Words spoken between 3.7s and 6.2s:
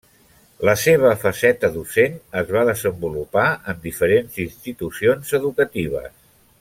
en diferents institucions educatives.